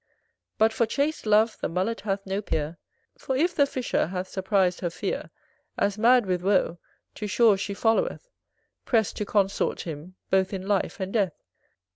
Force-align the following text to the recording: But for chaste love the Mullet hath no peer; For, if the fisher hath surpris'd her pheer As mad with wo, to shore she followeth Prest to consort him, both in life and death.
But 0.57 0.73
for 0.73 0.87
chaste 0.87 1.27
love 1.27 1.57
the 1.61 1.69
Mullet 1.69 2.01
hath 2.01 2.25
no 2.25 2.41
peer; 2.41 2.79
For, 3.19 3.37
if 3.37 3.53
the 3.53 3.67
fisher 3.67 4.07
hath 4.07 4.29
surpris'd 4.29 4.79
her 4.81 4.89
pheer 4.89 5.29
As 5.77 5.95
mad 5.95 6.25
with 6.25 6.41
wo, 6.41 6.79
to 7.13 7.27
shore 7.27 7.55
she 7.55 7.75
followeth 7.75 8.27
Prest 8.83 9.15
to 9.17 9.25
consort 9.25 9.81
him, 9.81 10.15
both 10.31 10.53
in 10.53 10.67
life 10.67 10.99
and 10.99 11.13
death. 11.13 11.43